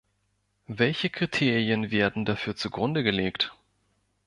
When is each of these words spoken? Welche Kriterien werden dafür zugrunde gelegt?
Welche 0.65 1.11
Kriterien 1.11 1.91
werden 1.91 2.25
dafür 2.25 2.55
zugrunde 2.55 3.03
gelegt? 3.03 3.55